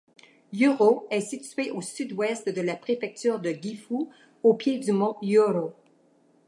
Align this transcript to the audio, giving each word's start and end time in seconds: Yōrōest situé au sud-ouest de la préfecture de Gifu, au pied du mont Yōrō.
Yōrōest 0.51 1.21
situé 1.21 1.69
au 1.69 1.79
sud-ouest 1.83 2.49
de 2.49 2.61
la 2.61 2.75
préfecture 2.75 3.39
de 3.39 3.51
Gifu, 3.51 4.07
au 4.41 4.55
pied 4.55 4.79
du 4.79 4.93
mont 4.93 5.15
Yōrō. 5.21 5.73